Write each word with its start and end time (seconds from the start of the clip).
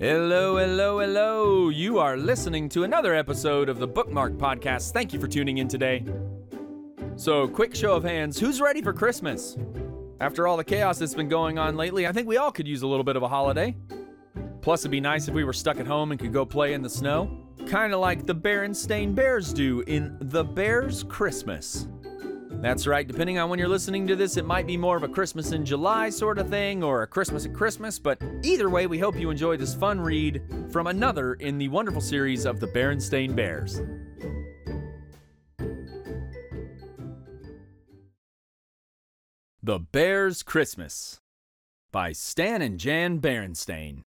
Hello, 0.00 0.58
hello, 0.58 1.00
hello. 1.00 1.70
You 1.70 1.98
are 1.98 2.16
listening 2.16 2.68
to 2.68 2.84
another 2.84 3.16
episode 3.16 3.68
of 3.68 3.80
the 3.80 3.88
Bookmark 3.88 4.34
Podcast. 4.34 4.92
Thank 4.92 5.12
you 5.12 5.18
for 5.18 5.26
tuning 5.26 5.58
in 5.58 5.66
today. 5.66 6.04
So, 7.16 7.48
quick 7.48 7.74
show 7.74 7.96
of 7.96 8.04
hands 8.04 8.38
who's 8.38 8.60
ready 8.60 8.80
for 8.80 8.92
Christmas? 8.92 9.56
After 10.20 10.46
all 10.46 10.56
the 10.56 10.62
chaos 10.62 11.00
that's 11.00 11.14
been 11.14 11.28
going 11.28 11.58
on 11.58 11.76
lately, 11.76 12.06
I 12.06 12.12
think 12.12 12.28
we 12.28 12.36
all 12.36 12.52
could 12.52 12.68
use 12.68 12.82
a 12.82 12.86
little 12.86 13.02
bit 13.02 13.16
of 13.16 13.24
a 13.24 13.28
holiday. 13.28 13.74
Plus, 14.60 14.82
it'd 14.82 14.92
be 14.92 15.00
nice 15.00 15.26
if 15.26 15.34
we 15.34 15.42
were 15.42 15.52
stuck 15.52 15.80
at 15.80 15.86
home 15.88 16.12
and 16.12 16.20
could 16.20 16.32
go 16.32 16.46
play 16.46 16.74
in 16.74 16.82
the 16.82 16.88
snow. 16.88 17.36
Kind 17.66 17.92
of 17.92 17.98
like 17.98 18.24
the 18.24 18.36
Berenstain 18.36 19.16
Bears 19.16 19.52
do 19.52 19.80
in 19.88 20.16
The 20.20 20.44
Bears 20.44 21.02
Christmas. 21.02 21.88
That's 22.60 22.88
right, 22.88 23.06
depending 23.06 23.38
on 23.38 23.50
when 23.50 23.60
you're 23.60 23.68
listening 23.68 24.08
to 24.08 24.16
this, 24.16 24.36
it 24.36 24.44
might 24.44 24.66
be 24.66 24.76
more 24.76 24.96
of 24.96 25.04
a 25.04 25.08
Christmas 25.08 25.52
in 25.52 25.64
July 25.64 26.10
sort 26.10 26.38
of 26.38 26.48
thing 26.48 26.82
or 26.82 27.02
a 27.02 27.06
Christmas 27.06 27.46
at 27.46 27.54
Christmas, 27.54 28.00
but 28.00 28.20
either 28.42 28.68
way, 28.68 28.88
we 28.88 28.98
hope 28.98 29.16
you 29.16 29.30
enjoy 29.30 29.56
this 29.56 29.74
fun 29.74 30.00
read 30.00 30.42
from 30.70 30.88
another 30.88 31.34
in 31.34 31.56
the 31.56 31.68
wonderful 31.68 32.00
series 32.00 32.44
of 32.44 32.58
the 32.58 32.66
Berenstain 32.66 33.36
Bears. 33.36 33.80
The 39.62 39.78
Bears 39.78 40.42
Christmas 40.42 41.20
by 41.92 42.10
Stan 42.10 42.60
and 42.60 42.80
Jan 42.80 43.20
Berenstain. 43.20 44.02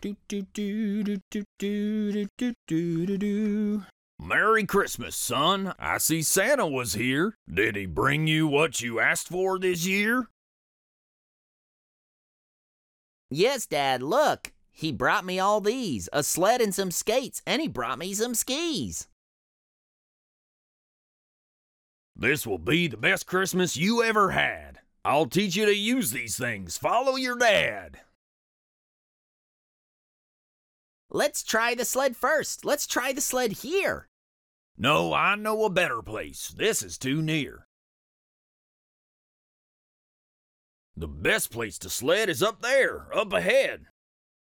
Do 0.00 0.16
do 0.26 0.42
do 0.52 1.04
do 1.04 1.18
do 1.30 1.44
do 1.58 2.26
do 2.36 2.54
do 2.66 3.06
do 3.06 3.18
do. 3.18 3.82
Merry 4.18 4.64
Christmas, 4.64 5.14
son. 5.14 5.74
I 5.78 5.98
see 5.98 6.22
Santa 6.22 6.66
was 6.66 6.94
here. 6.94 7.36
Did 7.52 7.76
he 7.76 7.86
bring 7.86 8.26
you 8.26 8.46
what 8.46 8.80
you 8.80 8.98
asked 8.98 9.28
for 9.28 9.58
this 9.58 9.86
year? 9.86 10.28
Yes, 13.30 13.66
Dad, 13.66 14.02
look. 14.02 14.52
He 14.72 14.92
brought 14.92 15.24
me 15.24 15.38
all 15.38 15.60
these 15.60 16.08
a 16.12 16.22
sled 16.22 16.60
and 16.60 16.74
some 16.74 16.90
skates, 16.90 17.42
and 17.46 17.62
he 17.62 17.68
brought 17.68 17.98
me 17.98 18.14
some 18.14 18.34
skis. 18.34 19.08
This 22.14 22.46
will 22.46 22.58
be 22.58 22.88
the 22.88 22.96
best 22.96 23.26
Christmas 23.26 23.76
you 23.76 24.02
ever 24.02 24.30
had. 24.30 24.80
I'll 25.04 25.26
teach 25.26 25.54
you 25.54 25.66
to 25.66 25.74
use 25.74 26.10
these 26.10 26.36
things. 26.36 26.78
Follow 26.78 27.16
your 27.16 27.36
dad. 27.36 28.00
Let's 31.16 31.42
try 31.42 31.74
the 31.74 31.86
sled 31.86 32.14
first. 32.14 32.62
Let's 32.62 32.86
try 32.86 33.14
the 33.14 33.22
sled 33.22 33.52
here. 33.52 34.06
No, 34.76 35.14
I 35.14 35.34
know 35.34 35.64
a 35.64 35.70
better 35.70 36.02
place. 36.02 36.54
This 36.54 36.82
is 36.82 36.98
too 36.98 37.22
near. 37.22 37.66
The 40.94 41.08
best 41.08 41.50
place 41.50 41.78
to 41.78 41.88
sled 41.88 42.28
is 42.28 42.42
up 42.42 42.60
there, 42.60 43.08
up 43.16 43.32
ahead. 43.32 43.86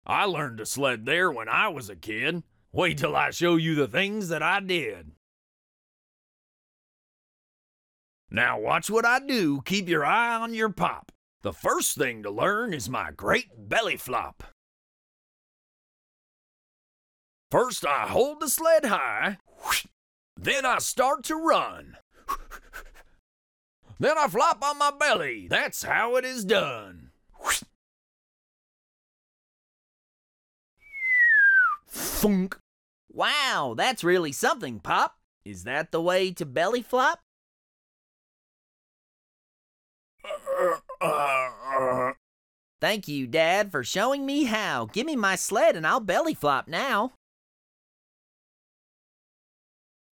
I 0.05 0.25
learned 0.25 0.59
to 0.59 0.67
sled 0.67 1.07
there 1.07 1.31
when 1.31 1.49
I 1.49 1.69
was 1.69 1.89
a 1.89 1.95
kid. 1.95 2.43
Wait 2.71 2.99
till 2.99 3.15
I 3.15 3.31
show 3.31 3.55
you 3.55 3.73
the 3.73 3.87
things 3.87 4.29
that 4.29 4.43
I 4.43 4.59
did. 4.59 5.13
Now 8.29 8.59
watch 8.59 8.87
what 8.87 9.03
I 9.03 9.19
do. 9.19 9.63
Keep 9.65 9.89
your 9.89 10.05
eye 10.05 10.35
on 10.35 10.53
your 10.53 10.69
pop. 10.69 11.11
The 11.41 11.53
first 11.53 11.97
thing 11.97 12.21
to 12.21 12.29
learn 12.29 12.71
is 12.71 12.87
my 12.87 13.09
great 13.09 13.47
belly 13.57 13.97
flop. 13.97 14.43
First, 17.51 17.85
I 17.85 18.07
hold 18.07 18.39
the 18.39 18.47
sled 18.47 18.85
high. 18.85 19.37
Then 20.37 20.65
I 20.65 20.79
start 20.79 21.25
to 21.25 21.35
run. 21.35 21.97
Then 23.99 24.17
I 24.17 24.27
flop 24.29 24.63
on 24.63 24.79
my 24.79 24.89
belly. 24.89 25.47
That's 25.49 25.83
how 25.83 26.15
it 26.15 26.23
is 26.23 26.45
done. 26.45 27.11
Thunk. 31.89 32.57
Wow, 33.11 33.75
that's 33.75 34.03
really 34.03 34.31
something, 34.31 34.79
Pop. 34.79 35.17
Is 35.43 35.65
that 35.65 35.91
the 35.91 36.01
way 36.01 36.31
to 36.31 36.45
belly 36.45 36.81
flop? 36.81 37.19
Thank 42.79 43.07
you, 43.07 43.27
Dad, 43.27 43.71
for 43.71 43.83
showing 43.83 44.25
me 44.25 44.45
how. 44.45 44.85
Give 44.85 45.05
me 45.05 45.17
my 45.17 45.35
sled 45.35 45.75
and 45.75 45.85
I'll 45.85 45.99
belly 45.99 46.33
flop 46.33 46.67
now. 46.67 47.11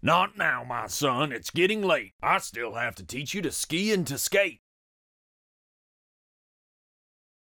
Not 0.01 0.37
now, 0.37 0.63
my 0.63 0.87
son. 0.87 1.31
It's 1.31 1.49
getting 1.49 1.81
late. 1.81 2.13
I 2.23 2.37
still 2.37 2.75
have 2.75 2.95
to 2.95 3.05
teach 3.05 3.33
you 3.33 3.41
to 3.41 3.51
ski 3.51 3.91
and 3.91 4.07
to 4.07 4.17
skate. 4.17 4.61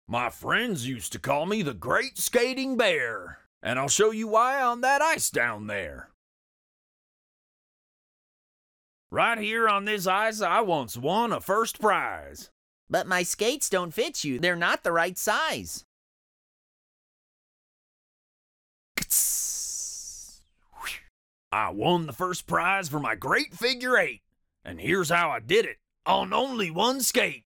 My 0.09 0.31
friends 0.31 0.89
used 0.89 1.13
to 1.13 1.19
call 1.19 1.47
me 1.47 1.63
the 1.63 1.75
Great 1.75 2.19
Skating 2.19 2.77
Bear, 2.77 3.39
and 3.63 3.79
I'll 3.79 3.89
show 3.89 4.11
you 4.11 4.27
why 4.27 4.61
on 4.61 4.81
that 4.81 5.03
ice 5.03 5.31
down 5.31 5.67
there. 5.67 6.11
Right 9.13 9.39
here 9.39 9.69
on 9.69 9.85
this 9.85 10.07
ice, 10.07 10.41
I 10.41 10.63
once 10.63 10.97
won 10.97 11.33
a 11.33 11.41
first 11.41 11.81
prize. 11.81 12.51
But 12.89 13.07
my 13.07 13.23
skates 13.23 13.69
don't 13.69 13.95
fit 13.95 14.25
you. 14.25 14.39
They're 14.39 14.57
not 14.57 14.83
the 14.83 14.93
right 14.93 15.17
size. 15.19 15.85
I 21.53 21.71
won 21.71 22.07
the 22.07 22.13
first 22.13 22.47
prize 22.47 22.89
for 22.89 23.01
my 23.01 23.15
great 23.17 23.55
figure 23.55 23.99
eight, 23.99 24.23
and 24.65 24.81
here's 24.81 25.11
how 25.11 25.31
I 25.31 25.41
did 25.41 25.65
it 25.65 25.79
on 26.07 26.33
only 26.33 26.71
one 26.71 27.01
skate. 27.01 27.45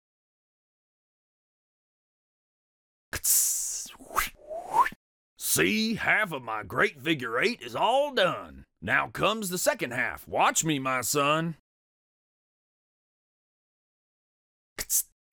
See, 5.37 5.95
half 5.95 6.31
of 6.31 6.43
my 6.43 6.61
great 6.61 7.01
figure 7.01 7.39
eight 7.39 7.61
is 7.61 7.75
all 7.75 8.13
done. 8.13 8.65
Now 8.79 9.07
comes 9.07 9.49
the 9.49 9.57
second 9.57 9.91
half. 9.91 10.27
Watch 10.27 10.63
me, 10.63 10.77
my 10.77 11.01
son. 11.01 11.55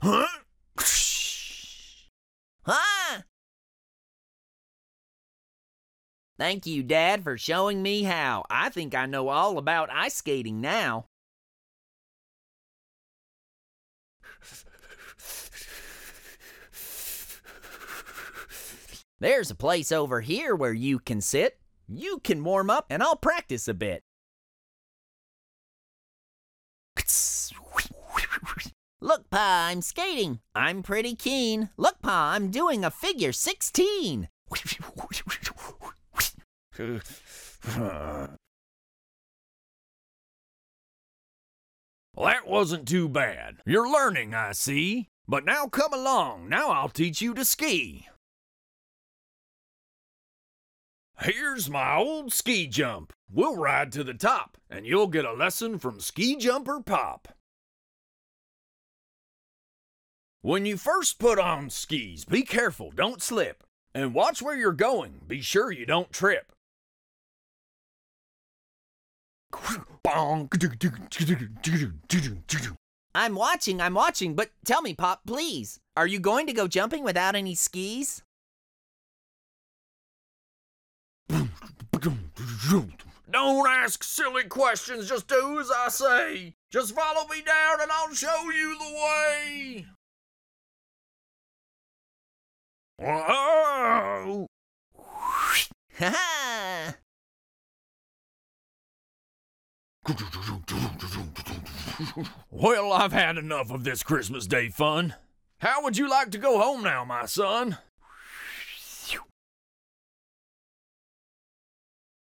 Huh? 0.00 0.26
Ah! 2.66 3.22
Thank 6.36 6.66
you, 6.66 6.82
Dad, 6.82 7.22
for 7.22 7.38
showing 7.38 7.80
me 7.80 8.02
how. 8.02 8.44
I 8.50 8.68
think 8.68 8.94
I 8.94 9.06
know 9.06 9.28
all 9.28 9.56
about 9.56 9.88
ice 9.90 10.14
skating 10.14 10.60
now. 10.60 11.06
There's 19.20 19.50
a 19.50 19.54
place 19.54 19.92
over 19.92 20.20
here 20.20 20.56
where 20.56 20.72
you 20.72 20.98
can 20.98 21.20
sit. 21.20 21.58
You 21.88 22.18
can 22.18 22.42
warm 22.42 22.68
up, 22.68 22.86
and 22.90 23.02
I'll 23.02 23.16
practice 23.16 23.68
a 23.68 23.74
bit. 23.74 24.02
Look, 29.00 29.28
Pa, 29.28 29.68
I'm 29.70 29.82
skating. 29.82 30.40
I'm 30.54 30.82
pretty 30.82 31.14
keen. 31.14 31.68
Look, 31.76 32.00
Pa, 32.02 32.32
I'm 32.34 32.50
doing 32.50 32.84
a 32.84 32.90
figure 32.90 33.32
16. 33.32 34.28
That 42.16 42.46
wasn't 42.46 42.86
too 42.86 43.08
bad. 43.08 43.56
You're 43.66 43.90
learning, 43.90 44.34
I 44.34 44.52
see. 44.52 45.08
But 45.26 45.44
now 45.44 45.66
come 45.66 45.92
along. 45.92 46.48
Now 46.48 46.70
I'll 46.70 46.88
teach 46.88 47.20
you 47.20 47.34
to 47.34 47.44
ski. 47.44 48.06
Here's 51.20 51.70
my 51.70 51.96
old 51.96 52.32
ski 52.32 52.66
jump. 52.66 53.12
We'll 53.30 53.56
ride 53.56 53.90
to 53.92 54.04
the 54.04 54.14
top, 54.14 54.58
and 54.68 54.86
you'll 54.86 55.06
get 55.06 55.24
a 55.24 55.32
lesson 55.32 55.78
from 55.78 56.00
Ski 56.00 56.36
Jumper 56.36 56.80
Pop. 56.80 57.28
When 60.42 60.66
you 60.66 60.76
first 60.76 61.18
put 61.18 61.38
on 61.38 61.70
skis, 61.70 62.24
be 62.24 62.42
careful, 62.42 62.90
don't 62.90 63.22
slip. 63.22 63.64
And 63.94 64.12
watch 64.12 64.42
where 64.42 64.56
you're 64.56 64.72
going. 64.72 65.22
Be 65.26 65.40
sure 65.40 65.72
you 65.72 65.86
don't 65.86 66.12
trip. 66.12 66.53
I'm 73.14 73.34
watching, 73.34 73.80
I'm 73.80 73.94
watching, 73.94 74.34
but 74.34 74.50
tell 74.64 74.82
me, 74.82 74.94
Pop, 74.94 75.22
please. 75.26 75.78
Are 75.96 76.06
you 76.06 76.18
going 76.18 76.46
to 76.48 76.52
go 76.52 76.66
jumping 76.66 77.04
without 77.04 77.36
any 77.36 77.54
skis? 77.54 78.22
Don't 83.30 83.68
ask 83.68 84.02
silly 84.04 84.44
questions, 84.44 85.08
just 85.08 85.28
do 85.28 85.58
as 85.60 85.70
I 85.70 85.88
say. 85.88 86.54
Just 86.70 86.94
follow 86.94 87.26
me 87.28 87.40
down 87.42 87.80
and 87.80 87.90
I'll 87.90 88.14
show 88.14 88.50
you 88.50 88.78
the 88.78 88.94
way. 88.94 89.86
Whoa! 92.98 94.46
Ha 95.96 96.10
ha! 96.10 96.94
Well, 102.50 102.92
I've 102.92 103.12
had 103.12 103.38
enough 103.38 103.70
of 103.70 103.84
this 103.84 104.02
Christmas 104.02 104.46
Day 104.46 104.68
fun. 104.68 105.14
How 105.58 105.82
would 105.82 105.96
you 105.96 106.08
like 106.08 106.30
to 106.32 106.38
go 106.38 106.60
home 106.60 106.82
now, 106.82 107.04
my 107.04 107.26
son? 107.26 107.78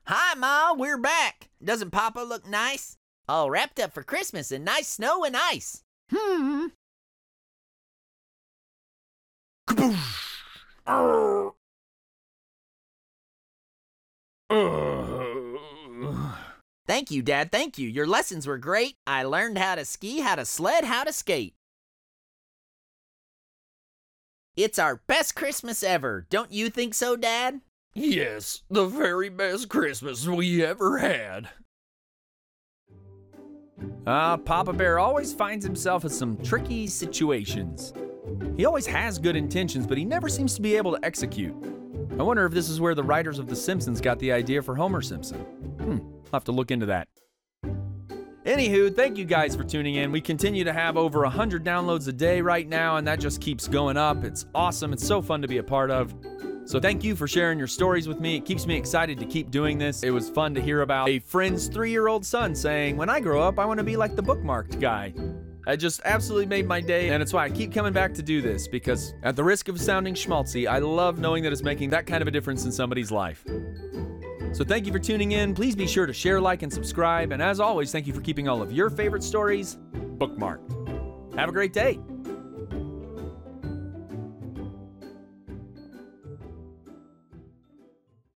Hi, 0.06 0.36
Ma, 0.36 0.74
we're 0.74 0.98
back. 0.98 1.50
Doesn't 1.64 1.92
Papa 1.92 2.20
look 2.20 2.48
nice? 2.48 2.98
All 3.28 3.50
wrapped 3.50 3.80
up 3.80 3.94
for 3.94 4.04
Christmas 4.04 4.52
in 4.52 4.64
nice 4.64 4.88
snow 4.88 5.24
and 5.24 5.36
ice. 5.38 5.84
Hmm. 6.12 6.68
Thank 16.92 17.10
you, 17.10 17.22
Dad. 17.22 17.54
Thank 17.54 17.78
you. 17.78 17.88
Your 17.88 18.06
lessons 18.06 18.46
were 18.46 18.58
great. 18.58 18.98
I 19.08 19.24
learned 19.24 19.58
how 19.58 19.76
to 19.76 19.86
ski, 19.86 20.20
how 20.20 20.36
to 20.36 20.44
sled, 20.44 20.84
how 20.84 21.06
to 21.06 21.14
skate. 21.14 21.54
It's 24.58 24.78
our 24.78 24.98
best 25.08 25.34
Christmas 25.34 25.84
ever. 25.84 26.28
Don't 26.30 26.52
you 26.52 26.70
think 26.70 26.94
so, 26.94 27.16
Dad? 27.16 27.62
Yes, 27.94 28.64
the 28.70 28.88
very 28.88 29.30
best 29.30 29.70
Christmas 29.70 30.28
we 30.28 30.66
ever 30.66 30.98
had. 30.98 31.48
Ah, 34.06 34.36
Papa 34.36 34.74
Bear 34.74 35.00
always 35.00 35.34
finds 35.34 35.64
himself 35.64 36.04
in 36.04 36.10
some 36.10 36.36
tricky 36.44 36.88
situations. 36.88 37.94
He 38.58 38.66
always 38.66 38.86
has 38.86 39.18
good 39.18 39.38
intentions, 39.38 39.88
but 39.88 39.98
he 39.98 40.04
never 40.04 40.28
seems 40.28 40.56
to 40.56 40.62
be 40.62 40.76
able 40.76 40.92
to 40.98 41.06
execute. 41.06 41.56
I 42.20 42.24
wonder 42.24 42.46
if 42.46 42.52
this 42.52 42.68
is 42.68 42.82
where 42.82 42.96
the 42.96 43.04
writers 43.04 43.40
of 43.40 43.48
The 43.48 43.56
Simpsons 43.56 44.02
got 44.02 44.20
the 44.20 44.34
idea 44.34 44.62
for 44.62 44.76
Homer 44.76 45.02
Simpson. 45.02 45.40
Hmm, 45.40 46.00
I'll 46.32 46.40
have 46.40 46.46
to 46.46 46.52
look 46.52 46.72
into 46.72 46.86
that. 46.88 47.08
Anywho, 48.46 48.96
thank 48.96 49.18
you 49.18 49.26
guys 49.26 49.56
for 49.56 49.64
tuning 49.64 49.96
in. 49.96 50.12
We 50.12 50.20
continue 50.20 50.64
to 50.64 50.74
have 50.74 50.98
over 50.98 51.22
100 51.22 51.64
downloads 51.64 52.08
a 52.08 52.12
day 52.12 52.42
right 52.42 52.68
now, 52.68 52.98
and 52.98 53.08
that 53.08 53.20
just 53.20 53.40
keeps 53.40 53.68
going 53.68 53.98
up. 53.98 54.24
It's 54.24 54.48
awesome. 54.56 54.94
It's 54.94 55.06
so 55.06 55.22
fun 55.22 55.44
to 55.44 55.48
be 55.48 55.60
a 55.60 55.64
part 55.64 55.92
of. 55.92 56.16
So 56.66 56.80
thank 56.80 57.04
you 57.04 57.16
for 57.16 57.28
sharing 57.28 57.60
your 57.60 57.68
stories 57.68 58.08
with 58.08 58.20
me. 58.20 58.38
It 58.38 58.46
keeps 58.46 58.66
me 58.66 58.76
excited 58.76 59.20
to 59.20 59.26
keep 59.26 59.52
doing 59.52 59.78
this. 59.78 60.02
It 60.04 60.10
was 60.10 60.30
fun 60.30 60.56
to 60.56 60.62
hear 60.62 60.82
about 60.82 61.10
a 61.10 61.20
friend's 61.20 61.68
three 61.68 61.92
year 61.92 62.08
old 62.08 62.26
son 62.26 62.56
saying, 62.56 62.98
When 62.98 63.10
I 63.10 63.20
grow 63.20 63.42
up, 63.42 63.60
I 63.60 63.66
want 63.66 63.80
to 63.80 63.84
be 63.84 63.96
like 63.96 64.16
the 64.16 64.24
bookmarked 64.24 64.80
guy. 64.80 65.14
It 65.68 65.78
just 65.78 66.02
absolutely 66.06 66.48
made 66.48 66.68
my 66.68 66.82
day, 66.82 67.10
and 67.10 67.22
it's 67.22 67.34
why 67.34 67.46
I 67.46 67.50
keep 67.52 67.72
coming 67.72 67.94
back 67.94 68.16
to 68.16 68.24
do 68.24 68.42
this 68.42 68.68
because, 68.68 69.14
at 69.22 69.36
the 69.36 69.44
risk 69.44 69.68
of 69.68 69.80
sounding 69.80 70.16
schmaltzy, 70.16 70.68
I 70.68 70.80
love 70.80 71.20
knowing 71.20 71.44
that 71.44 71.52
it's 71.52 71.62
making 71.62 71.92
that 71.92 72.08
kind 72.08 72.24
of 72.24 72.28
a 72.28 72.32
difference 72.32 72.66
in 72.66 72.72
somebody's 72.72 73.12
life. 73.12 73.46
So, 74.54 74.64
thank 74.64 74.86
you 74.86 74.92
for 74.92 75.00
tuning 75.00 75.32
in. 75.32 75.54
Please 75.54 75.76
be 75.76 75.88
sure 75.88 76.06
to 76.06 76.14
share, 76.14 76.42
like, 76.42 76.62
and 76.62 76.72
subscribe. 76.72 77.32
And 77.32 77.42
as 77.42 77.60
always, 77.60 77.92
thank 77.92 78.08
you 78.08 78.14
for 78.14 78.22
keeping 78.22 78.48
all 78.48 78.62
of 78.62 78.72
your 78.72 78.90
favorite 78.90 79.24
stories 79.24 79.78
bookmarked. 80.18 81.38
Have 81.38 81.50
a 81.50 81.54
great 81.54 81.74
day. 81.74 82.00